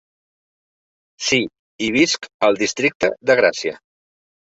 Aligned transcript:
Sí, 1.27 1.39
i 1.89 1.91
visc 1.99 2.29
al 2.51 2.61
districte 2.65 3.15
de 3.31 3.41
Gràcia. 3.45 3.81